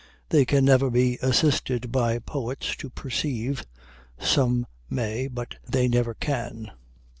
[0.29, 3.67] They can never be assisted by poets to perceive
[4.17, 6.71] some may, but they never can.